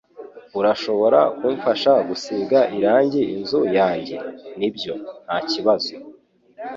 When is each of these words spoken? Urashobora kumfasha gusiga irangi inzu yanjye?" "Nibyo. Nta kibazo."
Urashobora 0.59 1.19
kumfasha 1.37 1.91
gusiga 2.07 2.59
irangi 2.77 3.21
inzu 3.35 3.61
yanjye?" 3.77 4.15
"Nibyo. 4.57 4.93
Nta 5.25 5.37
kibazo." 5.49 5.93